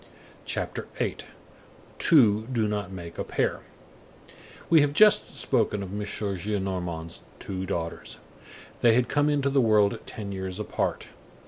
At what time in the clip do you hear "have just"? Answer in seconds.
4.81-5.39